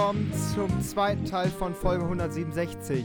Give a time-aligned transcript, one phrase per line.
[0.00, 3.04] willkommen zum zweiten Teil von Folge 167.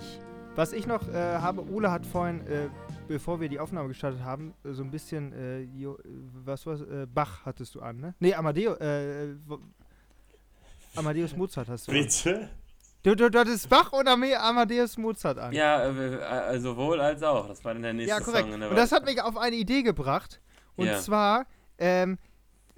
[0.56, 2.70] Was ich noch äh, habe, Ole hat vorhin, äh,
[3.10, 5.98] bevor wir die Aufnahme gestartet haben, äh, so ein bisschen, äh, jo,
[6.46, 8.16] was was, äh, Bach hattest du an, ne?
[8.22, 9.60] Nee, Amadeus, äh, wo-
[10.96, 11.98] Amadeus Mozart hast du an.
[11.98, 12.50] Bitte?
[13.04, 15.52] Du, du, du hattest Bach Ame- Amadeus Mozart an.
[15.52, 17.46] Ja, äh, äh, sowohl als auch.
[17.50, 18.46] Das war dann der nächste Ja, korrekt.
[18.46, 20.40] Song in der Und das hat mich auf eine Idee gebracht.
[20.78, 20.98] Und Ja.
[21.02, 21.46] zwar,
[21.78, 22.18] ähm,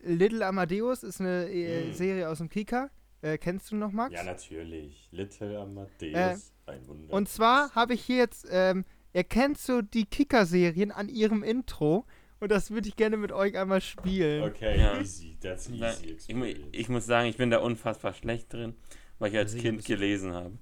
[0.02, 1.94] Little Amadeus ist eine äh, Mhm.
[1.94, 2.90] Serie aus dem Kika.
[3.21, 4.13] Äh, kennst du noch, Max?
[4.13, 5.07] Ja, natürlich.
[5.12, 6.53] Little Amadeus.
[6.67, 7.13] ein Wunder.
[7.13, 12.05] Und zwar habe ich hier jetzt, ähm, erkennst du die Kika-Serien an ihrem Intro?
[12.40, 14.43] Und das würde ich gerne mit euch einmal spielen.
[14.43, 14.99] Okay, Ja.
[14.99, 15.35] easy.
[15.41, 18.76] That's Na, easy ich, ich muss sagen, ich bin da unfassbar schlecht drin,
[19.18, 20.57] weil ich als sicher Kind du- gelesen habe.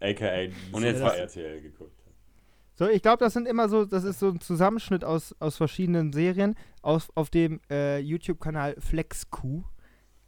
[0.00, 1.92] AKA Und jetzt was- RTL geguckt.
[2.74, 6.12] So, ich glaube, das sind immer so, das ist so ein Zusammenschnitt aus, aus verschiedenen
[6.14, 9.64] Serien aus, auf dem äh, YouTube-Kanal FlexQ.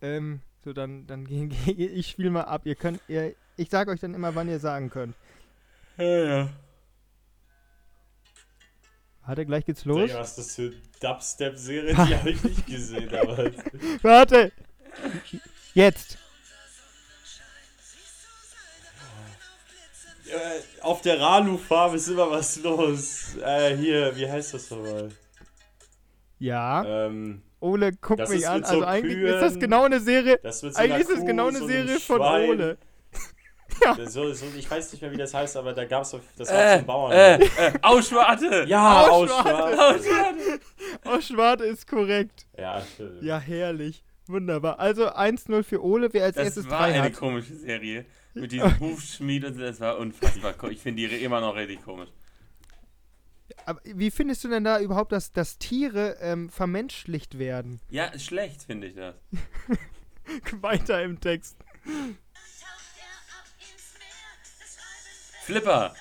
[0.02, 2.62] Ähm, so, dann, dann gehe geh, ich spiele mal ab.
[2.64, 5.14] Ihr könnt, ihr, ich sage euch dann immer, wann ihr sagen könnt.
[5.98, 6.48] Ja, ja.
[9.24, 10.08] Warte, gleich geht's los.
[10.08, 11.94] Digga, was ist das für Dubstep-Serie?
[12.06, 13.50] Die habe ich nicht gesehen, aber.
[14.02, 14.52] Warte!
[15.74, 16.18] Jetzt!
[20.26, 23.36] Äh, auf der Ralu-Farm ist immer was los.
[23.36, 25.10] Äh, hier, wie heißt das nochmal?
[26.38, 28.62] Ja, Ähm, Ole, guck das mich an.
[28.64, 30.38] so Also eigentlich ist das genau eine Serie.
[30.42, 32.50] das so Eigentlich einer ist es Kuh, genau eine so Serie von Schwein.
[32.50, 32.78] Ole.
[33.96, 36.50] Das So, so, ich weiß nicht mehr, wie das heißt, aber da gab es das
[36.50, 37.12] war Äh, zum Bauern.
[37.12, 38.64] äh, äh, Ausschwarte!
[38.68, 39.80] ja, Ausschwarte.
[39.82, 40.60] Ausschwarte.
[41.06, 42.46] Oh, Schwarte ist korrekt.
[42.58, 43.22] Ja, stimmt.
[43.22, 44.04] Ja, herrlich.
[44.26, 44.78] Wunderbar.
[44.78, 46.12] Also 1-0 für Ole.
[46.12, 47.14] Wer als Das erstes war drei eine hat.
[47.14, 48.04] komische Serie.
[48.34, 50.54] Mit diesem Hufschmied und so, das war unfassbar.
[50.70, 52.08] Ich finde die immer noch richtig komisch.
[53.66, 57.80] Aber wie findest du denn da überhaupt, dass, dass Tiere ähm, vermenschlicht werden?
[57.90, 59.14] Ja, ist schlecht finde ich das.
[60.60, 61.56] Weiter im Text.
[65.44, 65.94] Flipper!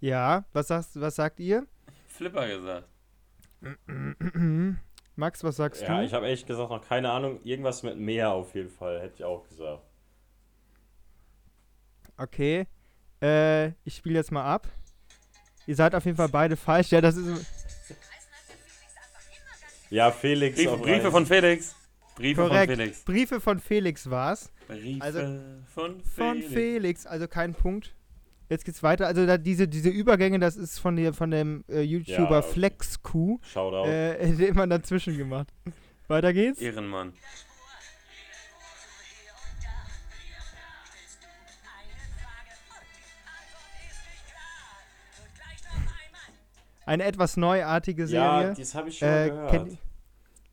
[0.00, 1.66] Ja, was, sagst, was sagt ihr?
[2.08, 2.88] Flipper gesagt.
[5.16, 6.04] Max, was sagst Ja, du?
[6.04, 7.40] ich habe ehrlich gesagt noch keine Ahnung.
[7.44, 9.82] Irgendwas mit Meer auf jeden Fall, hätte ich auch gesagt.
[12.16, 12.66] Okay.
[13.22, 14.68] Äh, ich spiele jetzt mal ab.
[15.66, 16.90] Ihr seid auf jeden Fall beide falsch.
[16.90, 17.46] Ja, das ist
[19.90, 21.10] Ja, Felix Briefe Reisen.
[21.10, 21.76] von Felix.
[22.16, 22.66] Briefe korrekt.
[22.72, 23.04] von Felix.
[23.04, 24.50] Briefe von Felix war's.
[24.68, 25.18] Briefe Also,
[25.74, 26.52] von Von Felix.
[26.52, 27.94] Felix, also kein Punkt.
[28.48, 29.06] Jetzt geht's weiter.
[29.06, 32.52] Also da, diese, diese Übergänge, das ist von, der, von dem äh, YouTuber Ja, okay.
[32.52, 33.88] FlexQ, Shoutout.
[33.88, 35.48] äh, den man dazwischen gemacht.
[36.08, 36.60] Weiter geht's.
[36.60, 37.12] Ehrenmann.
[46.86, 48.54] Eine etwas neuartige ja, Serie.
[48.56, 49.50] das habe ich schon Äh, mal gehört.
[49.50, 49.78] kennt-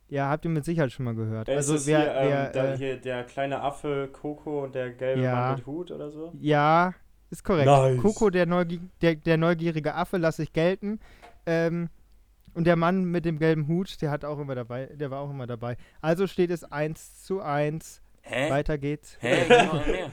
[0.10, 1.50] ja, habt ihr mit Sicherheit schon mal gehört.
[1.50, 4.74] Äh, also ist wer, hier, ähm, wer, da, äh, hier der kleine Affe Coco und
[4.76, 5.36] der gelbe Ja.
[5.36, 6.34] Mann mit Hut oder so?
[6.40, 6.94] Ja,
[7.30, 7.68] ist korrekt.
[7.68, 8.02] Nice.
[8.02, 11.00] Coco, der, Neugi der, der neugierige Affe, lasse ich gelten.
[11.46, 11.90] Ähm,
[12.56, 15.30] und der Mann mit dem gelben Hut, der hat auch immer dabei, der war auch
[15.30, 15.78] immer dabei.
[16.02, 18.02] Also steht es 1 zu 1.
[18.22, 18.50] Hä?
[18.50, 19.18] Weiter geht's.
[19.22, 20.10] Hä?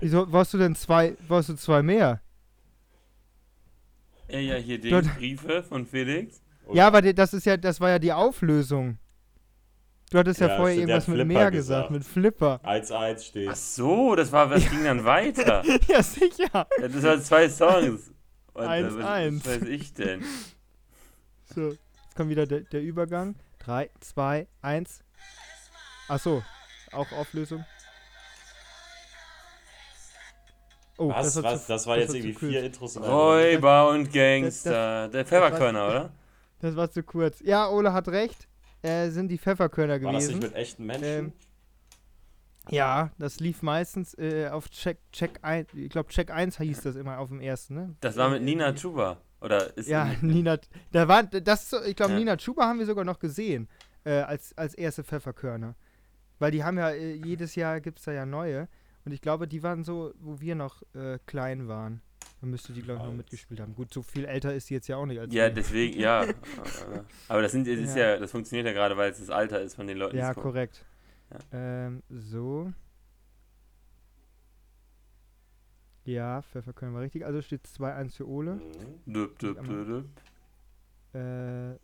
[0.00, 2.20] Wieso wolltest du denn zwei, wolltest du zwei mehr?
[4.32, 6.40] Ja, ja, hier die Dort- Briefe von Felix.
[6.64, 8.98] Und- Ja, aber das ist ja, das war ja die Auflösung.
[10.10, 11.90] Du hattest ja, Ja, vorher irgendwas mit mehr gesagt, gesagt.
[11.90, 12.60] mit Flipper.
[12.64, 13.48] 1-1 steht.
[13.50, 15.62] Ach so, das war, was ging dann weiter?
[15.88, 16.50] ja, sicher.
[16.52, 18.12] Ja, Das waren zwei Songs.
[18.52, 19.46] Und, Eins, äh, was, eins.
[19.46, 20.22] Was weiß ich denn?
[21.54, 23.34] So, jetzt kommt wieder der, der Übergang.
[23.60, 25.00] 3, 2, 1.
[26.08, 26.42] Achso,
[26.92, 27.64] auch Auflösung.
[31.06, 31.66] Oh, was, war was?
[31.66, 33.00] zu- das war das jetzt irgendwie vier Intros.
[33.00, 35.08] Räuber und Gangster.
[35.08, 36.10] Der das Pfefferkörner, oder?
[36.60, 37.40] Das war zu kurz.
[37.40, 38.48] Ja, Ole hat recht.
[38.82, 40.40] Äh, sind die Pfefferkörner War das nicht gewesen.
[40.52, 41.04] mit echten Menschen?
[41.06, 41.32] Ähm,
[42.70, 45.68] Ja, das lief meistens äh, auf Check, Check 1.
[45.74, 47.96] Ich glaube, Check 1 hieß das immer auf dem ersten, ne?
[48.00, 49.18] Das war mit Nina Chuba.
[49.40, 50.58] Oder ist Ja, Nina.
[50.92, 52.18] Da war, das, ich glaube, Ja.
[52.18, 53.68] Nina Chuba haben wir sogar noch gesehen.
[54.04, 55.74] Äh, als, als erste Pfefferkörner.
[56.38, 58.68] Weil die haben ja, äh, jedes Jahr gibt es da ja neue.
[59.04, 62.00] Und ich glaube, die waren so, wo wir noch äh, klein waren.
[62.40, 63.74] Dann müsste die, glaube ich, noch mitgespielt haben.
[63.74, 65.50] Gut, so viel älter ist sie jetzt ja auch nicht als Ja, wir.
[65.54, 66.26] deswegen, ja.
[67.28, 68.10] Aber das, sind, das, ist Ja.
[68.14, 70.16] ja, das funktioniert ja gerade, weil es das Alter ist von den Leuten.
[70.16, 70.84] Ja, korrekt.
[71.52, 72.72] Ähm, so.
[76.04, 77.24] Ja, Pfefferkörner war richtig.
[77.24, 78.54] Also steht 2-1 für Ole.
[78.56, 79.12] Mhm.
[79.12, 79.86] Düpp, düpp, düpp,
[81.12, 81.20] düpp.
[81.20, 81.78] Äh,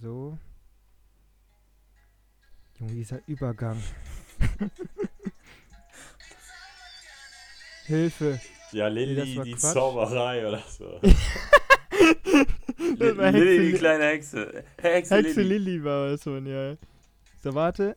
[0.00, 0.38] so.
[2.78, 3.82] Junge, dieser Übergang.
[7.96, 8.40] Hilfe.
[8.72, 9.72] Ja, Lilly, die Quatsch.
[9.74, 10.98] Zauberei oder so.
[12.98, 14.64] Lilly, die kleine Hexe.
[14.80, 15.82] Hexe, Hexe Lilly.
[15.84, 16.76] War es schon, ja.
[17.42, 17.94] So, warte.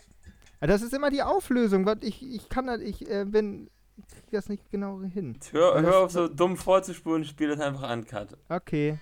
[0.59, 1.89] Ah, Das ist immer die Auflösung.
[2.01, 5.37] Ich, ich kann das, ich äh, bin, ich krieg das nicht genau hin.
[5.51, 8.35] Hör, hör auf, so dumm vorzuspulen, spiel das einfach an, Cut.
[8.49, 8.99] Okay.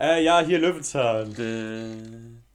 [0.00, 1.32] Äh, ja, hier Löwenzahn.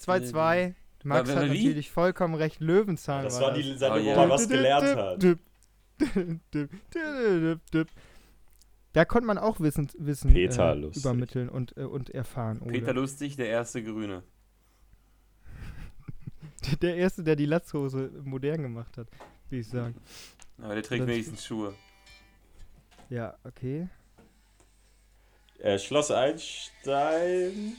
[0.02, 0.74] 2-2.
[1.04, 2.60] Max hat natürlich vollkommen recht.
[2.60, 5.24] Löwenzahn Das war die Oh, Sendung, wo man was gelernt hat.
[8.94, 11.04] Da konnte man auch Wissen, Wissen Peter äh, lustig.
[11.04, 12.60] übermitteln und, äh, und erfahren.
[12.62, 12.72] Ole.
[12.72, 14.24] Peter Lustig, der erste Grüne.
[16.82, 19.08] Der Erste, der die Latzhose modern gemacht hat,
[19.50, 19.96] wie ich sagen.
[20.62, 21.74] Aber der trägt Das- wenigstens Schuhe.
[23.10, 23.88] Ja, okay.
[25.60, 27.74] Äh, Schloss Einstein.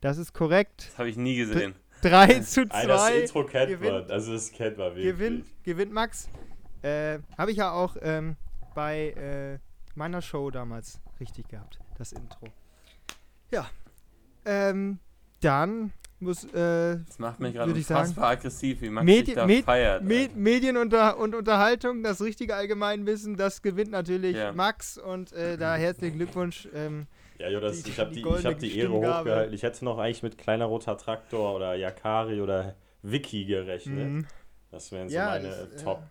[0.00, 0.86] Das ist korrekt.
[0.88, 1.74] Das habe ich nie gesehen.
[2.02, 3.20] 3 zu Ah, das 2.
[3.20, 4.10] Intro kennt gewinnt- man.
[4.10, 5.04] Also das kennt man wirklich.
[5.06, 6.28] Gewinnt, gewinnt Max.
[6.82, 8.36] Äh, Habe ich ja auch ähm,
[8.74, 9.58] bei äh,
[9.94, 12.46] meiner Show damals richtig gehabt, das Intro.
[13.50, 13.68] Ja.
[14.44, 14.98] Ähm,
[15.40, 19.34] dann muss äh, Das macht mich gerade ich sagen, unfassbar aggressiv, wie Max Medi- sich
[19.34, 20.02] da Med- feiert.
[20.04, 20.34] Me Alter.
[20.36, 24.52] Medien und, und Unterhaltung, das richtige Allgemeinwissen, das gewinnt natürlich Ja.
[24.52, 26.68] Max und äh, da herzlichen Glückwunsch.
[26.74, 27.06] Ähm,
[27.38, 29.54] Ja, Jonas, ich habe die die, ich hab die Ehre hochgehalten.
[29.54, 34.10] Ich hätte noch eigentlich mit kleiner roter Traktor oder Yakari oder Wiki gerechnet.
[34.10, 34.28] mh,
[34.70, 36.02] Das wären so Ja, meine das, äh, Top,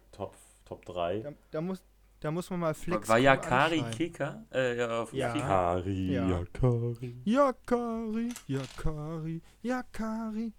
[0.69, 1.19] Top, Top 3.
[1.21, 1.83] da, da, muss,
[2.19, 3.07] da muss man mal flex.
[3.09, 3.91] War Yakari anschreien.
[3.97, 4.45] Kicker?
[4.53, 5.35] Äh, ja, auf Ja.
[5.35, 6.27] Yakari, Ja.
[6.29, 7.21] Yakari.
[7.25, 10.53] Yakari, Yakari, Yakari.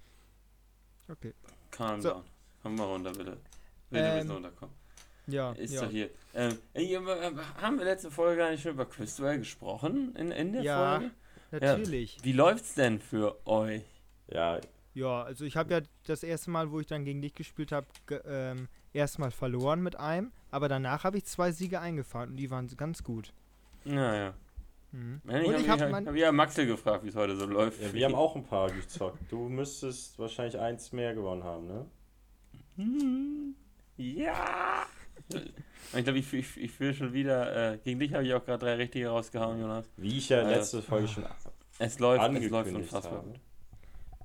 [1.09, 1.35] Okay.
[1.71, 2.11] Calm So.
[2.11, 2.25] down.
[2.63, 3.37] Komm mal runter, bitte.
[3.91, 4.75] Bitte Ähm, ein bisschen runterkommen.
[5.27, 5.83] Ja, Ist ja.
[5.83, 6.11] doch hier.
[6.35, 6.97] Ähm, äh,
[7.61, 10.15] haben wir letzte Folge gar nicht schon über Quizduell gesprochen?
[10.17, 10.99] In, in der Ja.
[10.99, 11.11] Folge?
[11.53, 12.19] natürlich.
[12.23, 13.83] Wie läuft's denn für euch?
[14.29, 14.61] Ja,
[14.95, 17.87] Ja, also ich habe ja das erste Mal, wo ich dann gegen dich gespielt habe,
[18.25, 22.69] ähm, erstmal verloren mit einem, aber danach habe ich zwei Siege eingefahren und die waren
[22.77, 23.33] ganz gut.
[23.85, 24.35] Naja.
[24.93, 25.21] Mhm.
[25.25, 27.81] Ich Und habe ich habe hab, hab ja Maxel gefragt, wie es heute so läuft.
[27.81, 29.19] ja, wir haben auch ein paar gezockt.
[29.31, 31.87] Du müsstest wahrscheinlich eins mehr gewonnen haben, ne?
[32.77, 33.55] Hm,
[33.97, 34.87] Ja!
[35.93, 37.75] Ich glaube, ich, ich, ich fühle schon wieder.
[37.75, 39.87] Äh, gegen dich habe ich auch gerade drei richtige rausgehauen, Jonas.
[39.97, 41.41] Wie ich ja Äh, letzte Folge schon Es läuft,
[41.79, 43.19] es läuft angekündigt unfassbar.
[43.19, 43.35] habe.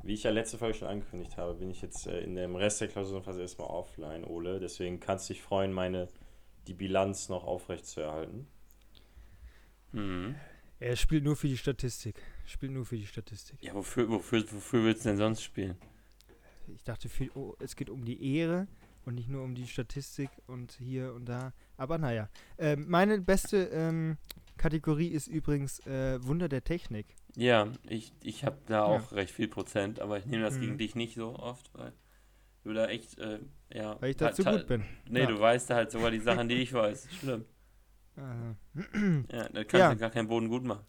[0.06, 2.80] Wie ich ja letzte Folge schon angekündigt habe, bin ich jetzt äh, in dem Rest
[2.80, 4.60] der Klausurenphase erstmal offline, Ole.
[4.60, 6.10] Deswegen kannst du dich freuen, meine
[6.68, 8.48] die Bilanz noch aufrecht zu erhalten.
[9.92, 10.36] Mhm.
[10.80, 12.22] er spielt nur für die Statistik.
[12.46, 13.58] Spielt nur für die Statistik.
[13.64, 15.76] Ja, wofür, wofür, wofür willst du denn sonst spielen?
[16.68, 18.68] Ich dachte, viel, oh, es geht um die Ehre
[19.06, 21.54] und nicht nur um die Statistik und hier und da.
[21.78, 22.30] Aber naja.
[22.60, 24.18] Ähm, meine beste ähm,
[24.58, 27.08] Kategorie ist übrigens äh, Wunder der Technik.
[27.36, 30.62] Ja, ich, ich habe da auch recht viel Prozent, aber ich nehme das Mhm.
[30.62, 31.92] gegen dich nicht so oft, weil
[32.64, 33.40] du da echt, äh,
[33.74, 34.00] ja.
[34.02, 34.84] Weil ich ta- dazu ta- gut bin.
[35.10, 35.26] Nee, Ja.
[35.28, 37.08] du weißt da halt sogar die Sachen, die ich weiß.
[37.20, 37.46] Schlimm.
[38.18, 38.56] Aha.
[39.32, 39.94] Ja, da kannst Ja.
[39.94, 40.86] du gar keinen Boden gut machen.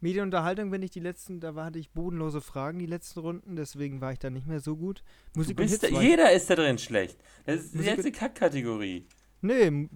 [0.00, 4.12] Medienunterhaltung, wenn ich die letzten, da hatte ich bodenlose Fragen, die letzten Runden, deswegen war
[4.12, 5.02] ich da nicht mehr so gut.
[5.34, 5.64] Musik da,
[6.02, 7.16] jeder ist da drin schlecht.
[7.46, 9.06] Das ist die Musik- letzte Kackkategorie.
[9.46, 9.88] Nee,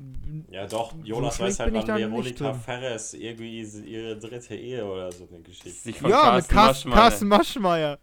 [0.51, 2.53] Ja, doch, So Jonas schlecht weiß halt, wann Veronika.
[2.53, 5.71] Ferres irgendwie ihre dritte Ehe oder so eine Geschichte.
[5.71, 7.01] Sich von ja, mit Carsten Carsten, Maschmeyer.
[7.11, 7.99] Carsten Maschmeyer.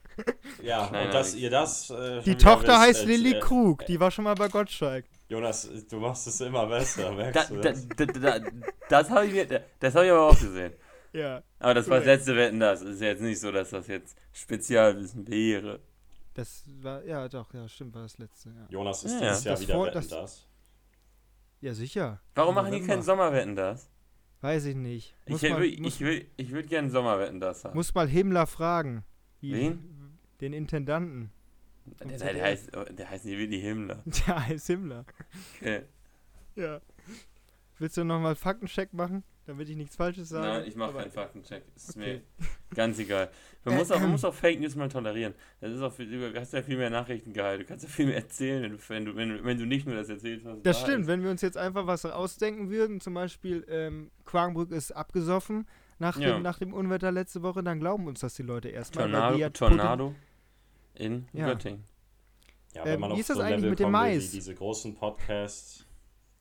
[0.63, 1.89] Ja, Nein, und dass ihr das.
[1.91, 5.05] Äh, Die Tochter wisst, heißt als, Lilly äh, Krug, die war schon mal bei Gottschalk.
[5.29, 7.87] Jonas, du machst es immer besser, Da, merkst du da, das?
[7.95, 8.05] da,
[8.39, 8.39] da,
[8.89, 10.73] das habe ich, mir- das hab ich aber auch gesehen.
[11.13, 11.43] Ja.
[11.59, 15.27] Aber das war das letzte Wetten, das ist jetzt nicht so, dass das jetzt Spezialwissen
[15.27, 15.79] wäre.
[16.33, 18.67] Das war, ja doch, ja, stimmt, war das letzte, ja.
[18.69, 20.47] Jonas ist Ja, dieses Jahr das wieder vor- Wetten, das- das.
[21.61, 22.21] Ja, sicher.
[22.35, 23.89] Warum machen die keinen Sommerwetten, das?
[24.41, 25.15] Weiß ich nicht.
[25.27, 27.75] Muss, Ich, mal, will, muss, ich, will, ich würde gerne Sommerwetten, das haben.
[27.75, 29.03] muss mal Himmler fragen.
[29.41, 30.19] Wen?
[30.41, 31.31] Den Intendanten.
[31.99, 34.03] Der, der, der, heißt, der heißt nicht Willi Himmler.
[34.27, 35.05] Der heißt Himmler.
[35.59, 35.83] Okay.
[36.55, 36.81] Ja.
[37.77, 40.47] Willst du nochmal Faktencheck machen, damit ich nichts Falsches sage?
[40.47, 41.63] Nein, ich mache keinen Faktencheck.
[41.75, 42.21] Ist Okay.
[42.39, 43.29] mir ganz egal.
[43.63, 45.33] Man muss, auch, man muss auch Fake News mal tolerieren.
[45.61, 47.61] Das ist auch du hast ja viel mehr Nachrichtengehalt.
[47.61, 49.95] Du kannst ja viel mehr erzählen, wenn du, wenn wenn du, wenn du nicht nur
[49.95, 51.07] das erzählst, was Das da stimmt, ist.
[51.07, 55.67] wenn wir uns jetzt einfach was ausdenken würden, zum Beispiel ähm, Quakenbrück ist abgesoffen
[55.99, 56.33] nach, Ja.
[56.33, 59.05] dem, nach dem Unwetter letzte Woche, dann glauben uns das die Leute erstmal.
[59.05, 60.15] weil die Tornado, ja Tornado
[60.95, 61.47] in Ja.
[61.47, 61.83] Göttingen.
[62.73, 64.23] Ja, Ähm, wenn man wie auf ist das so eigentlich Level mit dem will Mais?
[64.33, 65.85] Wie diese großen Podcasts,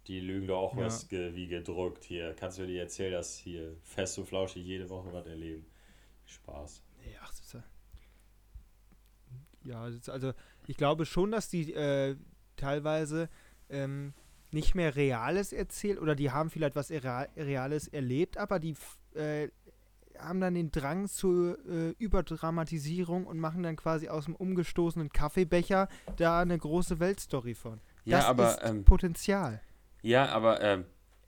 [0.06, 0.84] die lügen doch auch Ja.
[0.86, 2.34] was ge wie gedruckt hier.
[2.34, 5.64] Kannst du dir erzählen, dass hier fest und flauschig jede Woche was erleben?
[6.26, 6.82] Spaß.
[7.04, 7.62] Nee, ach, das ist ja.
[9.64, 10.32] Ja, also
[10.66, 12.16] ich glaube schon, dass die äh,
[12.56, 13.28] teilweise
[13.70, 14.12] ähm,
[14.50, 18.76] nicht mehr Reales erzählt oder die haben vielleicht was Rea- Reales erlebt, aber die
[19.14, 19.48] äh,
[20.18, 25.88] haben dann den Drang zur äh, Überdramatisierung und machen dann quasi aus dem umgestoßenen Kaffeebecher
[26.16, 27.80] da eine große Weltstory von.
[28.04, 29.60] Ja, das aber, ist ähm, Potenzial.
[30.04, 30.84] Ja, aber, ähm,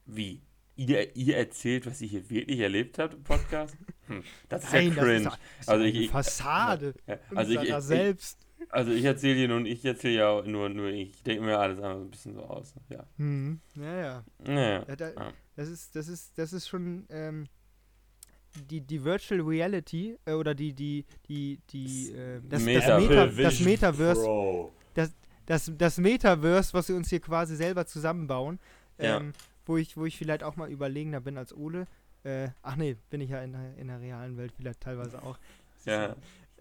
[0.06, 0.40] wie?
[0.76, 3.74] Ihr, ihr erzählt, was ihr hier wirklich erlebt habt im Podcast?
[4.08, 5.16] Hm, das ist ja Nein, das cringe.
[5.16, 8.38] ist, das ist Also eine ich- ich- Fassade Ja, also ich, ich, ich, selbst.
[8.68, 12.00] Also ich erzähle dir nun, ich erzähle ja nur, nur ich denke mir alles einfach
[12.00, 12.74] ein bisschen so aus.
[12.90, 13.06] Ja.
[13.16, 13.60] Hm.
[13.74, 14.24] Ja, ja.
[14.44, 14.84] Naja.
[14.86, 15.32] ja da, Ja.
[15.56, 17.46] das, ist, das, ist, das ist schon ähm,
[18.70, 23.26] die, die Virtual Reality äh, oder die, die, die, die, äh, das, Meta- das, Meta,
[23.42, 24.72] das Metaverse, Pro.
[24.94, 25.12] das,
[25.46, 28.58] das Metaverse, was wir uns hier quasi selber zusammenbauen,
[28.98, 29.18] Ja.
[29.18, 29.32] ähm,
[29.64, 31.86] wo, ich, wo ich vielleicht auch mal überlegener bin als Ole.
[32.24, 35.38] Äh, ach nee, bin ich ja in der, in der realen Welt vielleicht teilweise auch.
[35.84, 36.16] Ja.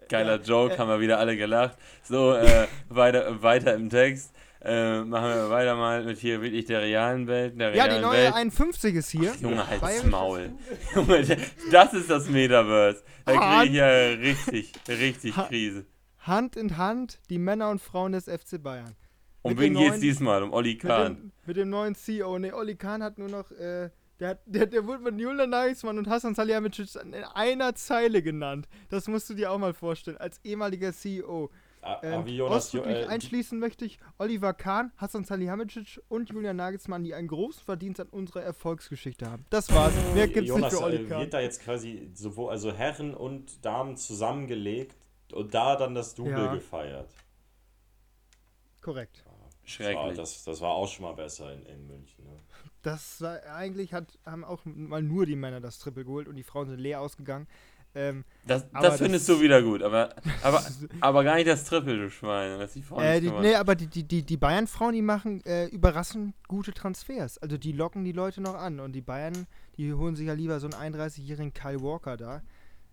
[0.10, 1.78] Geiler Ja, Joke, äh, haben wir wieder alle gelacht.
[2.04, 4.32] So, äh, weiter, weiter im Text.
[4.62, 7.60] Äh, machen wir weiter mal mit hier wirklich der realen Welt.
[7.60, 8.34] Der Ja, realen die neue Welt.
[8.34, 9.32] 51 ist hier.
[9.36, 10.52] Ach, Junge, halt's Bayerisches- Maul.
[10.96, 11.38] Junge,
[11.72, 13.04] das ist das Metaverse.
[13.26, 15.86] Da kriege ich ja richtig, richtig Krise.
[16.28, 18.96] Hand in Hand die Männer und Frauen des FC Bayern.
[19.42, 20.44] Um mit wen geht's neuen- diesmal?
[20.44, 21.16] Um Mit Kahn.
[21.16, 22.40] dem, mit dem neuen CEO.
[22.40, 23.90] Ne, Oli Kahn hat nur noch, äh,
[24.20, 28.68] der, hat, der, der wurde mit Julian Nagelsmann und Hassan Salihamidzic in einer Zeile genannt.
[28.90, 31.52] Das musst du dir auch mal vorstellen, als ehemaliger CEO.
[31.82, 36.56] A- Ähm, Avi Jonas, ausdrücklich äh, einschließen möchte ich Oliver Kahn, Hassan Salihamidzic und Julian
[36.56, 39.46] Nagelsmann, die einen großen Verdienst an unserer Erfolgsgeschichte haben.
[39.52, 39.94] Das war's.
[40.16, 41.20] Mehr gibt's Jonas, nicht für Oli äh, Kahn.
[41.20, 44.96] wird da jetzt quasi sowohl also Herren und Damen zusammengelegt
[45.36, 46.54] und da dann das Double Ja.
[46.54, 47.10] gefeiert.
[48.82, 49.24] Korrekt.
[49.26, 50.18] Das war, Schrecklich.
[50.18, 52.24] das, das war auch schon mal besser in, in München.
[52.26, 52.38] Ne?
[52.84, 56.44] Das war, eigentlich hat, haben auch mal nur die Männer das Triple geholt und die
[56.44, 57.48] Frauen sind leer ausgegangen.
[57.96, 60.14] Ähm, Das, das findest das- du wieder gut, aber,
[60.44, 60.62] aber,
[61.02, 62.60] aber gar nicht das Triple, du Schwein.
[62.60, 65.66] Das die Frauen Äh, die, nee, aber die, die, die, die Bayern-Frauen, die machen äh,
[65.68, 67.38] überraschend gute Transfers.
[67.40, 68.80] Also die locken die Leute noch an.
[68.80, 72.44] Und die Bayern, die holen sich ja lieber so einen 31-jährigen Kyle Walker da,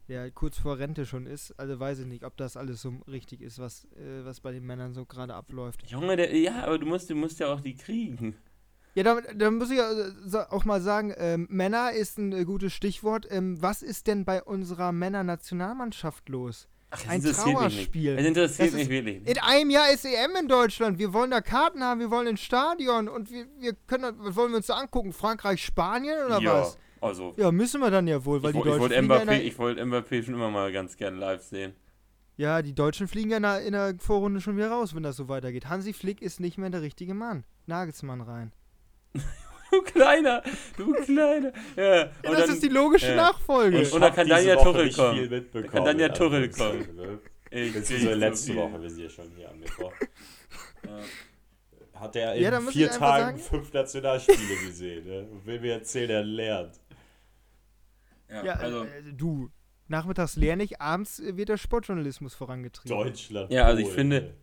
[0.08, 1.58] der kurz vor Rente schon ist.
[1.58, 4.64] Also weiß ich nicht, ob das alles so richtig ist, was, äh, was bei den
[4.64, 5.88] Männern so gerade abläuft.
[5.88, 8.36] Junge, der, ja, aber du musst, du musst ja auch die kriegen.
[8.94, 12.44] Ja, da, da muss ich ja äh, auch mal sagen, ähm, Männer ist ein äh,
[12.44, 13.26] gutes Stichwort.
[13.30, 16.68] Ähm, was ist denn bei unserer Männernationalmannschaft los?
[16.90, 18.18] Ach, das Ein interessiert mich Trauerspiel.
[18.18, 19.26] Es interessiert Das mich wirklich.
[19.26, 20.98] In einem Jahr ist EM in Deutschland.
[20.98, 24.50] Wir wollen da Karten haben, wir wollen ins Stadion und wir, wir können, was wollen
[24.50, 25.14] wir uns da angucken?
[25.14, 26.76] Frankreich, Spanien oder ja, was?
[27.02, 29.10] Also, Ja, müssen wir dann ja wohl, weil ich, die woll- ich Deutschen wollte fliegen
[29.10, 31.74] ja in Mbappé, der, ich wollte Mbappé schon immer mal ganz gerne live sehen.
[32.38, 35.16] Ja, die Deutschen fliegen ja in der, in der Vorrunde schon wieder raus, wenn das
[35.16, 35.68] so weitergeht.
[35.68, 37.44] Hansi Flick ist nicht mehr der richtige Mann.
[37.66, 38.52] Nagelsmann rein.
[39.72, 40.42] Du Kleiner,
[40.76, 41.50] du Kleiner.
[41.76, 43.16] Ja, Ja, und das dann, ist die logische ja.
[43.16, 43.78] Nachfolge.
[43.78, 45.30] Und- und da kann Daniel Tuchel kommen.
[45.30, 47.18] mitbekommen, Kann Daniel in Tuchel Anführungszeichen, ne?
[47.50, 48.60] Beziehungsweise letzte viel.
[48.60, 49.92] Woche, wir sind ja schon hier am Mittwoch.
[50.84, 52.00] Ja.
[52.00, 55.06] Hat er Ja, da in vier Tagen sagen- fünf Nationalspiele gesehen.
[55.06, 55.28] Ne?
[55.30, 56.80] Und will mir erzählen, er lernt.
[58.32, 59.50] Ja, ja, also, äh, du.
[59.88, 62.96] Nachmittags lerne ich, abends äh, wird der Sportjournalismus vorangetrieben.
[62.96, 63.52] Deutschland.
[63.52, 64.34] Ja, also ich finde-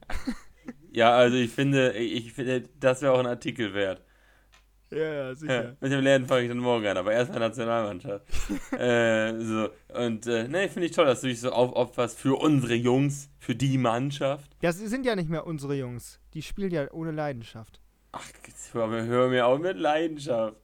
[0.92, 4.04] ja, also ich finde, ich finde, das wäre auch ein Artikel wert.
[4.92, 5.78] Ja, ja, Ja, sicher.
[5.80, 8.26] mit dem Lernen fange ich dann morgen an, aber erstmal Nationalmannschaft.
[8.78, 12.74] äh, so, und äh, ne, finde ich toll, dass du dich so aufopferst für unsere
[12.74, 14.52] Jungs, für die Mannschaft.
[14.62, 16.20] Das sind ja nicht mehr unsere Jungs.
[16.34, 17.82] Die spielen ja ohne Leidenschaft.
[18.12, 18.26] Ach,
[18.74, 20.58] hör mir, hör mir auf mit Leidenschaft.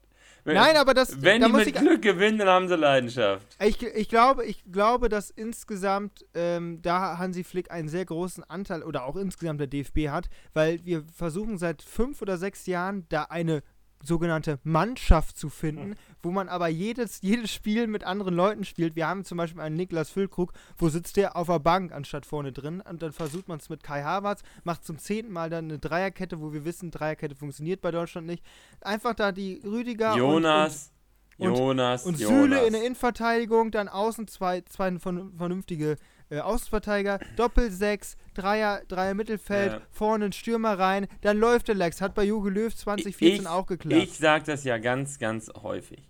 [0.46, 1.24] Wenn, Nein, aber das.
[1.24, 3.58] wenn da die mit ich, Glück gewinnen, dann haben sie Leidenschaft.
[3.60, 8.84] Ich, ich, glaube, ich glaube, dass insgesamt ähm, da Hansi Flick einen sehr großen Anteil
[8.84, 13.24] oder auch insgesamt der DFB hat, weil wir versuchen seit fünf oder sechs Jahren da
[13.24, 13.64] eine
[14.04, 18.96] sogenannte Mannschaft zu finden, wo man aber jedes, jedes Spiel mit anderen Leuten spielt.
[18.96, 22.52] Wir haben zum Beispiel einen Niklas Füllkrug, wo sitzt der auf der Bank anstatt vorne
[22.52, 25.80] drin und dann versucht man es mit Kai Havertz, macht zum zehnten Mal dann eine
[25.80, 28.44] Dreierkette, wo wir wissen, Dreierkette funktioniert bei Deutschland nicht.
[28.82, 30.92] Einfach da die Rüdiger und- und Jonas,
[31.38, 32.36] und- Jonas, und Jonas.
[32.38, 35.98] Süle in der Innenverteidigung, dann außen zwei, zwei vern- vernünftige
[36.30, 39.82] äh, Außenverteidiger, Doppel-Sechs, Dreier, Dreier Mittelfeld, Ja.
[39.92, 42.02] vorne ein Stürmer rein, dann läuft der Lex.
[42.02, 44.04] Hat bei Jogi Löw 2014 ich, auch geklappt.
[44.04, 46.10] Ich sage das ja ganz, ganz häufig.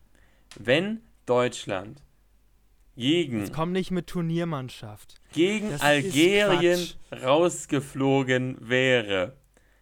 [0.57, 2.01] Wenn Deutschland
[2.95, 5.15] gegen, Jetzt komm nicht mit Turniermannschaft.
[5.33, 6.79] gegen das Algerien
[7.23, 9.35] rausgeflogen wäre,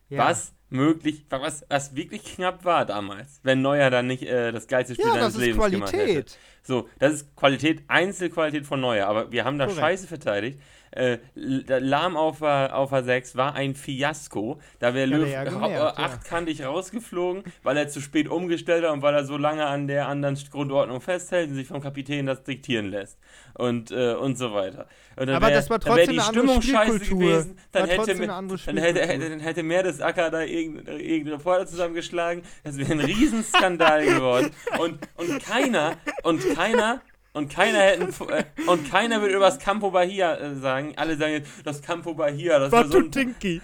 [0.09, 0.25] Ja.
[0.29, 4.95] was möglich, was, was wirklich knapp war damals, wenn Neuer dann nicht äh, das geilste
[4.95, 6.03] Spiel Ja, seines Lebens gemacht hätte.
[6.05, 6.37] Qualität.
[6.63, 9.81] So, das ist Qualität, Einzelqualität von Neuer, aber wir haben da Korrekt.
[9.81, 10.59] scheiße verteidigt.
[10.95, 14.59] Äh, Lahm auf der, auf der 6 war ein Fiasko.
[14.79, 15.87] Da wäre Löw ja gemerkt, äh, ja.
[15.97, 20.07] achtkantig rausgeflogen, weil er zu spät umgestellt hat und weil er so lange an der
[20.07, 23.17] anderen Grundordnung festhält und sich vom Kapitän das diktieren lässt.
[23.55, 24.87] Und, äh, und so weiter.
[25.15, 27.57] Und dann Aber wär- das war dann trotzdem die eine andere Stimmung gewesen.
[27.71, 32.43] Dann hätte, andere dann hätte, dann hätte Mertesacker da irgendeinen irgendein Reporter zusammengeschlagen.
[32.63, 34.51] Das wäre ein Riesenskandal geworden.
[34.79, 37.01] Und, und keiner, und keiner,
[37.33, 40.93] und keiner hätten, äh, und keiner wird über das Campo Bahia äh, sagen.
[40.95, 43.61] Alle sagen jetzt, das Campo Bahia, das war so ein, Tinky.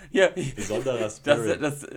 [0.56, 1.62] Besonderer ja, das, Spirit.
[1.62, 1.88] das,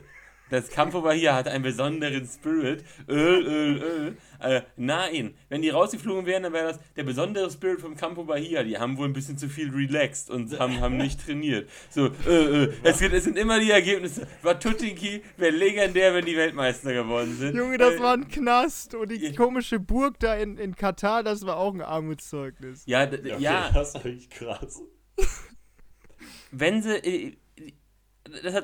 [0.52, 2.84] das Campo Bahia hat einen besonderen Spirit.
[3.08, 4.16] Öl, Öl, Öl.
[4.40, 8.62] Äh, nein, wenn die rausgeflogen wären, dann wäre das der besondere Spirit vom Campo Bahia.
[8.62, 11.68] Die haben wohl ein bisschen zu viel relaxed und haben, haben nicht trainiert.
[11.90, 14.26] So, äh, äh, es, sind, es sind immer die Ergebnisse.
[14.42, 17.56] Watutinki wäre legendär, wenn die Weltmeister geworden sind.
[17.56, 18.94] Junge, das Äh, war ein Knast.
[18.94, 19.32] Und die Ja.
[19.32, 22.82] komische Burg da in, in Katar, das war auch ein Armutszeugnis.
[22.86, 24.82] Ja, Ja, ja, das ist eigentlich krass.
[26.50, 27.38] wenn sie.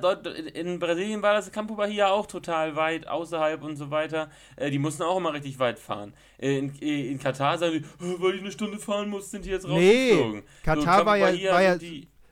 [0.01, 4.31] Dort, in Brasilien war das Campo Bahia auch total weit außerhalb und so weiter.
[4.57, 6.15] Äh, Die mussten auch immer richtig weit fahren.
[6.39, 9.45] Äh, In, äh, in Katar sagen die, "Oh, weil ich eine Stunde fahren muss, sind
[9.45, 10.43] die jetzt Nee, rausgeflogen.
[10.63, 11.79] Katar Campo war ja- war ja-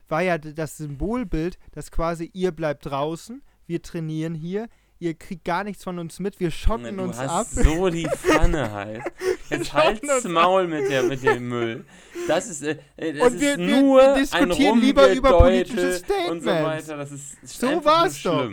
[0.09, 4.69] War ja das Symbolbild, dass quasi ihr bleibt draußen, wir trainieren hier,
[4.99, 7.47] ihr kriegt gar nichts von uns mit, wir schotten du uns hast ab.
[7.65, 9.01] so die Pfanne halt.
[9.49, 10.23] Jetzt halt's.
[10.25, 11.85] Maul mit, der, mit dem Müll.
[12.27, 15.37] Das ist, äh, äh, das Und ist wir- wir- nur wir ein diskutieren lieber über
[15.37, 16.45] politische und so Statements.
[16.45, 16.97] weiter.
[16.97, 18.51] Das ist, ist So war's doch.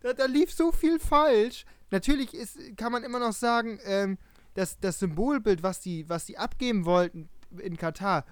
[0.00, 1.64] Da, da lief so viel falsch.
[1.90, 4.18] Natürlich ist, kann man immer noch sagen, ähm,
[4.54, 7.28] dass das Symbolbild, was die, was die abgeben wollten
[7.58, 8.24] in Katar,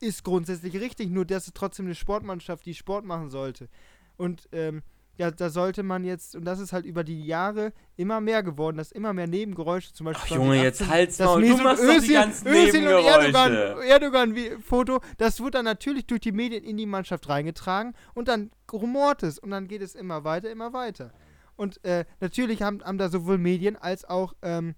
[0.00, 3.68] ist grundsätzlich richtig, nur dass es trotzdem eine Sportmannschaft, die Sport machen sollte.
[4.16, 4.82] Und ähm,
[5.16, 8.76] ja, da sollte man jetzt, und das ist halt über die Jahre immer mehr geworden,
[8.78, 10.24] dass immer mehr Nebengeräusche zum Beispiel.
[10.32, 11.42] Ach, Junge, jetzt 2018, halt's das Maul.
[11.42, 13.88] Du machst doch die Özil- ganzen Özil und Erdogan, Nebengeräusche.
[13.88, 18.28] Erdogan wie Foto, das wird dann natürlich durch die Medien in die Mannschaft reingetragen und
[18.28, 21.12] dann rumort es und dann geht es immer weiter, immer weiter.
[21.56, 24.74] Und äh, natürlich haben, haben da sowohl Medien als auch ähm,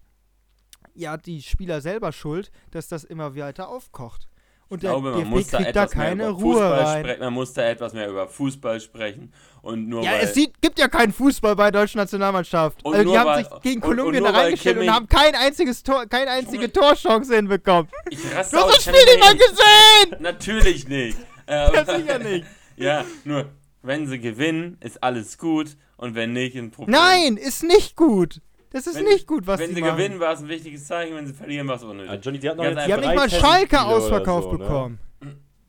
[0.95, 4.29] ja, die Spieler selber Schuld, dass das immer weiter aufkocht.
[4.69, 7.21] Und Ich glaube, man muss da kriegt da etwas mehr keine über Ruhe Fußball sprechen.
[7.21, 9.33] Man muss da etwas mehr über Fußball sprechen.
[9.63, 12.85] Und nur Ja, es sieht, gibt ja keinen Fußball bei der deutschen Nationalmannschaft.
[12.85, 15.07] Und also die haben weil- sich gegen und- und Kolumbien nur da reingestellt und haben
[15.09, 16.73] kein einziges Tor, keine einzige.
[16.73, 17.89] Torchance hinbekommen.
[18.11, 20.23] ich Du raste hast aus, das Spiel nicht mal gesehen!
[20.23, 21.19] Natürlich nicht.
[21.49, 22.45] Äh, Ja, sicher nicht.
[22.77, 23.47] Ja, nur
[23.83, 25.77] wenn sie gewinnen, ist alles gut.
[25.97, 26.93] Und wenn nicht, ein Problem.
[26.99, 28.41] Nein, ist nicht gut.
[28.71, 29.97] Das ist Wenn- nicht gut, was Wenn sie machen.
[29.97, 31.15] gewinnen, war es ein wichtiges Zeichen.
[31.17, 32.11] Wenn sie verlieren, war es unnötig.
[32.13, 34.59] Ja, Johnny, die hatten Die haben nicht mal Schalke ausverkauft so, ne?
[34.59, 34.99] bekommen.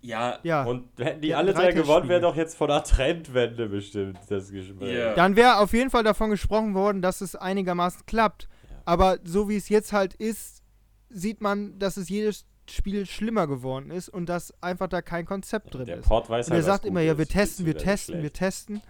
[0.01, 0.63] Ja, Ja.
[0.63, 4.51] Und hätten die Die alle drei gewonnen, wäre doch jetzt von der Trendwende bestimmt das
[4.51, 4.95] Gespräch.
[4.97, 5.15] Ja.
[5.15, 8.47] Dann wäre auf jeden Fall davon gesprochen worden, dass es einigermaßen klappt.
[8.69, 8.75] Ja.
[8.85, 10.61] Aber so wie es jetzt halt ist,
[11.09, 15.73] sieht man, dass es jedes Spiel schlimmer geworden ist und dass einfach da kein Konzept
[15.73, 16.07] drin Der ist.
[16.07, 18.81] Port weiß Und halt, er was sagt immer, ja, wir testen, wir testen, wir testen.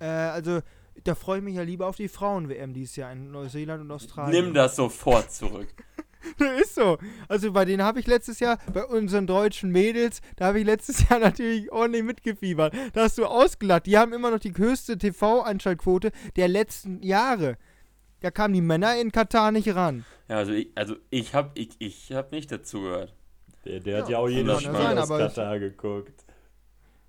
[0.00, 0.60] Äh, also,
[1.04, 4.44] da freue ich mich ja lieber auf die Frauen-WM dieses Jahr in Neuseeland und Australien.
[4.46, 5.68] nimm das sofort zurück.
[6.60, 6.98] ist so.
[7.28, 11.08] Also bei denen habe ich letztes Jahr, bei unseren deutschen Mädels, da habe ich letztes
[11.08, 12.74] Jahr natürlich ordentlich mitgefiebert.
[12.94, 13.86] Da hast du ausgelacht.
[13.86, 17.56] Die haben immer noch die höchste TV-Einschaltquote der letzten Jahre.
[18.20, 20.04] Da kamen die Männer in Katar nicht ran.
[20.28, 23.14] Ja, also ich, also ich habe ich, ich hab nicht dazugehört.
[23.64, 26.24] Der, der hat Ja, ja auch jedes ja Spiel aus Katar geguckt.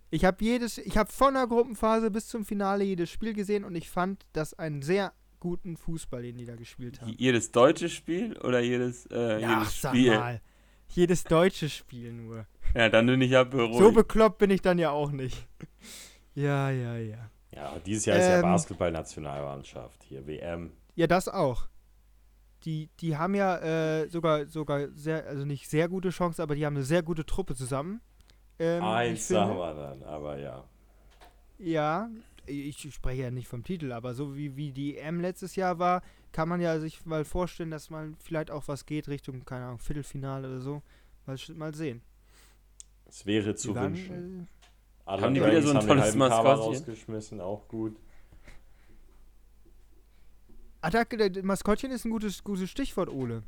[0.09, 3.75] Ich habe jedes, ich habe von der Gruppenphase bis zum Finale jedes Spiel gesehen und
[3.75, 7.13] ich fand das einen sehr guten Fußball, den die da gespielt haben.
[7.17, 10.15] Jedes deutsche Spiel oder jedes, äh, Ja, ach, jedes sag Spiel?
[10.15, 10.41] mal.
[10.89, 12.47] Jedes deutsche Spiel nur.
[12.73, 13.77] Ja, dann bin ich ja beruhigt.
[13.79, 15.45] So bekloppt bin ich dann ja auch nicht.
[16.33, 17.29] Ja, ja, ja.
[17.53, 20.71] Ja, dieses Jahr ist ja Ähm, Basketball-Nationalmannschaft hier, WM.
[20.95, 21.67] Ja, das auch.
[22.63, 26.65] Die, die haben ja äh, sogar, sogar sehr, also nicht sehr gute Chancen, aber die
[26.65, 28.01] haben eine sehr gute Truppe zusammen.
[28.59, 29.41] Ähm, ich Eins finde.
[29.41, 30.63] sagen wir dann, aber ja.
[31.59, 32.09] Ja,
[32.45, 36.01] ich spreche ja nicht vom Titel, aber so wie, wie die M letztes Jahr war,
[36.31, 39.79] kann man ja sich mal vorstellen, dass mal vielleicht auch was geht Richtung, keine Ahnung,
[39.79, 40.81] Viertelfinale oder so.
[41.25, 42.01] Mal, sch- mal sehen.
[43.05, 44.47] Es wäre zu Die waren, wünschen.
[45.05, 46.59] äh, Haben die wieder so ein tolles Maskottchen?
[46.73, 47.95] rausgeschmissen, auch gut.
[50.81, 53.43] Attacke, der Maskottchen ist ein gutes, gutes Stichwort, Ole.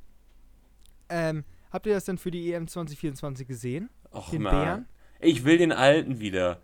[1.09, 3.89] Ähm, habt ihr das denn für die EM 2024 gesehen?
[4.13, 4.55] Och, Den Mann.
[4.55, 4.85] Bären?
[5.19, 6.61] Ich will den alten wieder.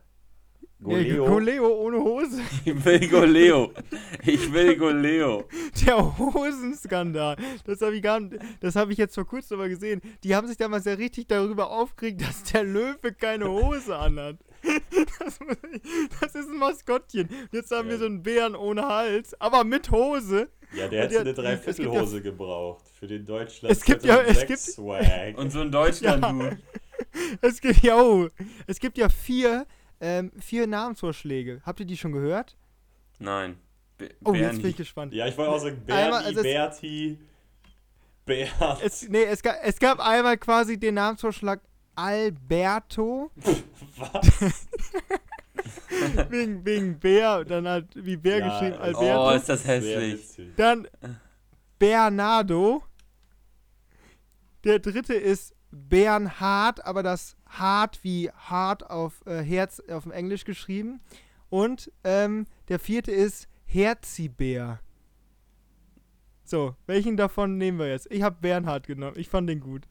[0.84, 1.26] Goleo.
[1.26, 2.42] Goleo ohne Hose.
[2.66, 3.72] Ich will Goleo.
[4.26, 5.46] Ich will Goleo.
[5.86, 7.38] Der Hosenskandal.
[7.66, 10.02] Das habe ich, gar nicht- das hab ich jetzt vor kurzem mal gesehen.
[10.24, 14.38] Die haben sich damals ja richtig darüber aufgeregt, dass der Löwe keine Hose anhat.
[15.20, 15.40] Das,
[16.22, 17.30] das ist ein Maskottchen.
[17.52, 18.00] Jetzt haben wir Ja.
[18.00, 20.50] so einen Bären ohne Hals, aber mit Hose.
[20.76, 24.46] Ja, der der- eine gibt ja- Dreiviertelhose gebraucht für den Deutschland Es gibt ja- es
[24.46, 25.38] gibt- Swag.
[25.38, 26.58] Und so ein Deutschland-Dude.
[27.42, 28.28] Es gibt ja, oh,
[28.68, 29.66] es gibt ja vier,
[30.02, 31.62] ähm, vier Namensvorschläge.
[31.66, 32.56] Habt ihr die schon gehört?
[33.20, 33.58] Nein.
[33.98, 34.48] B Oh, Bernie.
[34.48, 35.14] jetzt bin ich gespannt.
[35.14, 37.18] ja, ich wollte auch sagen, Bernie, Einmal, also es- Berti,
[38.26, 38.52] Bert.
[38.84, 41.62] Es, nee, es, gab, es gab einmal quasi den Namensvorschlag
[41.96, 43.32] Alberto.
[43.98, 44.42] Was?
[46.30, 49.28] wegen, wegen Bär, dann halt wie Bär Ja, geschrieben, also- Alberto.
[49.28, 50.42] Oh, ist das hässlich.
[50.56, 50.88] Dann
[51.80, 52.84] Bernardo.
[54.64, 60.46] Der dritte ist Bernhard, aber das Hart wie Hart auf äh, Herz auf dem Englisch
[60.46, 61.02] geschrieben.
[61.50, 64.80] Und ähm, der vierte ist Herzibär.
[66.44, 68.12] So, welchen davon nehmen wir jetzt?
[68.12, 69.18] Ich habe Bernhard genommen.
[69.18, 69.84] Ich fand den gut.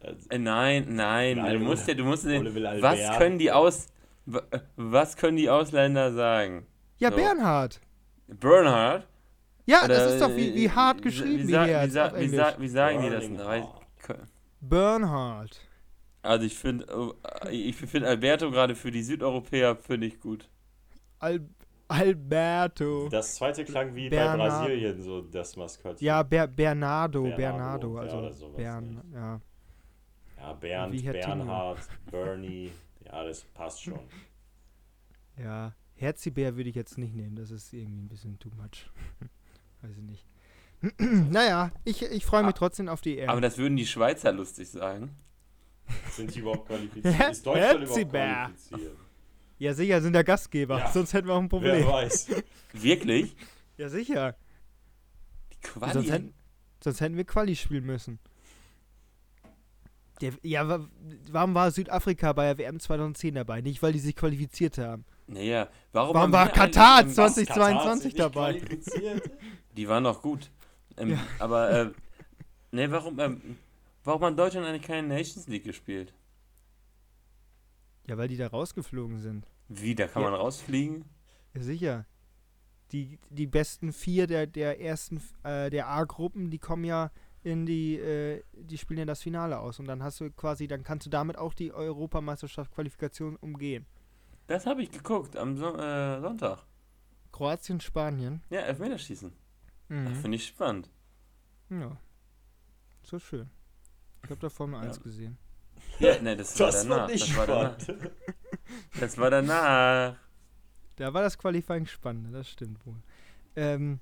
[0.00, 3.88] Äh, nein, nein, Nein, du musst ja, du musst den, was können die Aus,
[4.76, 6.66] was können die Ausländer sagen?
[6.98, 7.16] Ja, So.
[7.16, 7.80] Bernhard.
[8.28, 9.06] Bernhard?
[9.66, 12.12] Ja, Oder, das ist doch wie, wie äh, hart geschrieben, wie, wie, sa- wie, sa-
[12.16, 13.24] wie, sa- wie sagen die das?
[13.24, 14.26] Denn?
[14.60, 15.60] Bernhard.
[16.22, 16.86] Also ich finde,
[17.50, 20.48] ich finde Alberto gerade für die Südeuropäer finde ich gut.
[21.18, 21.40] Al
[21.88, 23.08] Alberto.
[23.08, 24.38] Das zweite klang wie Bernhard.
[24.38, 26.06] bei Brasilien, so das Maskottchen.
[26.06, 29.40] Ja, Ber Bernardo, Bernardo, Bernardo, ja, also sowas, Bern, ja.
[30.38, 31.02] Ja, Bernd.
[31.12, 31.78] Bernhard,
[32.10, 32.70] Bernie.
[33.10, 33.98] Ja, das passt schon.
[35.38, 38.90] Ja, Herzibär würde ich jetzt nicht nehmen, das ist irgendwie ein bisschen too much.
[39.80, 40.26] Weiß ich nicht.
[41.30, 43.30] naja, ich, ich freue mich Ah, trotzdem auf die EM.
[43.30, 45.14] Aber das würden die Schweizer lustig sagen.
[46.10, 47.30] Sind die überhaupt qualifiziert?
[47.30, 48.34] Ist Deutschland überhaupt Herzibär.
[48.68, 48.96] qualifiziert?
[49.58, 50.92] ja, sicher, sind der Gastgeber, Ja.
[50.92, 51.86] sonst hätten wir auch ein Wer Problem.
[51.86, 52.28] weiß.
[52.74, 53.34] Wirklich?
[53.78, 54.36] Ja, sicher.
[55.52, 56.06] Die Sonst Quali.
[56.08, 56.34] hätten,
[56.84, 58.18] sonst hätten wir Quali spielen müssen.
[60.20, 60.86] Der, ja, wa-
[61.30, 63.60] warum war Südafrika bei der WM 2010 dabei?
[63.60, 65.04] Nicht, weil die sich qualifiziert haben.
[65.26, 69.22] Naja, warum, Warum war Katar eigentlich- Was, 2022 Katar hat sich nicht dabei?
[69.76, 70.50] Die waren doch gut.
[70.96, 71.18] Ähm, Ja.
[71.38, 71.90] Aber, äh,
[72.72, 73.40] ne, warum, ähm,
[74.04, 76.12] warum hat Deutschland eigentlich keine Nations League gespielt?
[78.06, 79.46] Ja, weil die da rausgeflogen sind.
[79.68, 80.30] Wie, da kann Ja.
[80.30, 81.04] man rausfliegen?
[81.54, 82.06] Ja, sicher.
[82.92, 87.10] Die, die besten vier der, der ersten äh, der A-Gruppen, die kommen ja
[87.42, 90.82] in die, äh, die spielen ja das Finale aus und dann hast du quasi, dann
[90.82, 93.86] kannst du damit auch die Europameisterschaft Qualifikation umgehen.
[94.46, 96.64] Das habe ich geguckt am Son äh, Sonntag.
[97.32, 98.42] Kroatien, Spanien.
[98.50, 99.32] Ja, Elfmeterschießen.
[99.88, 100.14] Mhm.
[100.16, 100.90] Finde ich spannend.
[101.70, 101.96] Ja.
[103.02, 103.48] So schön.
[104.24, 104.88] Ich habe da Formel Ja.
[104.88, 105.38] 1 gesehen.
[105.98, 106.98] Ja, ne, das, war Das danach.
[106.98, 107.76] war nicht das, war danach.
[109.00, 110.16] das war danach.
[110.96, 112.96] Da war das Qualifying spannend, das stimmt wohl.
[113.56, 113.98] Ähm,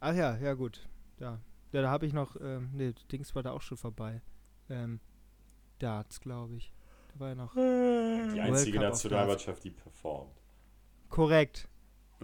[0.00, 0.88] ach ja, ja gut.
[1.20, 1.38] Ja,
[1.74, 4.22] ja da habe ich noch, ähm, ne, Dings war da auch schon vorbei.
[4.70, 5.00] Ähm,
[5.78, 6.72] Darts, glaube ich.
[7.12, 7.54] Da war ja noch.
[7.54, 10.32] Die einzige Nationalmannschaft, die performt.
[11.10, 11.68] Korrekt.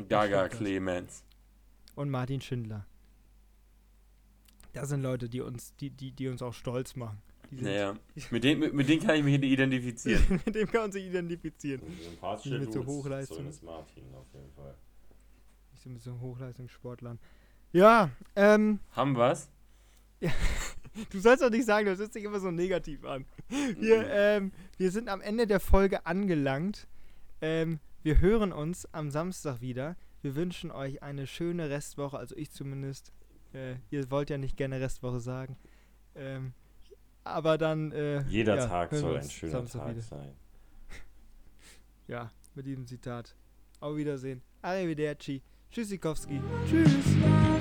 [0.09, 0.49] Gaga.
[0.49, 1.25] Clemens.
[1.95, 2.87] Und Martin Schindler.
[4.73, 7.21] Das sind Leute, die uns, die, die, die uns auch stolz machen.
[7.51, 7.97] Naja,
[8.31, 10.23] mit denen, mit, mit denen kann ich mich identifizieren.
[10.47, 11.83] Mit dem kann man sich identifizieren.
[12.45, 13.39] Mit so Hochleistung.
[13.39, 14.77] Zumindest Martin auf jeden Fall.
[15.75, 17.19] Ich bin mit so Hochleistungssportlern.
[17.73, 19.49] Ja, ähm, Haben wir's?
[21.11, 23.25] du sollst doch nicht sagen, das hört sich immer so negativ an.
[23.79, 26.89] Wir, ähm, wir sind am Ende der Folge angelangt.
[27.41, 29.97] Ähm, wir hören uns am Samstag wieder.
[30.23, 33.13] Wir wünschen euch eine schöne Restwoche, also ich zumindest.
[33.53, 35.57] Äh, ihr wollt ja nicht gerne Restwoche sagen.
[36.15, 36.53] Ähm,
[37.25, 37.93] aber dann.
[37.93, 40.03] Äh, Jeder ja, Tag soll ein schöner Samstag Tag wieder.
[40.03, 40.33] sein.
[42.09, 43.37] Ja, mit diesem Zitat.
[43.79, 44.43] Auf Wiedersehen.
[44.63, 45.43] Arrivederci.
[45.71, 46.41] Tschüssikowski.
[46.69, 47.60] Tschüss.